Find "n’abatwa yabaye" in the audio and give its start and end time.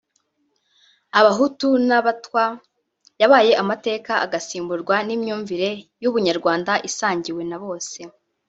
1.87-3.51